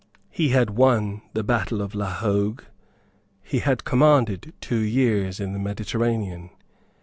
He 0.31 0.49
had 0.49 0.71
won 0.71 1.21
the 1.33 1.43
battle 1.43 1.79
of 1.79 1.93
La 1.93 2.09
Hogue. 2.11 2.63
He 3.43 3.59
had 3.59 3.83
commanded 3.83 4.51
two 4.59 4.79
years 4.81 5.39
in 5.39 5.53
the 5.53 5.59
Mediterranean. 5.59 6.49